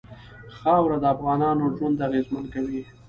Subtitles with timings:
[0.57, 2.81] خاوره د افغانانو ژوند اغېزمن کوي.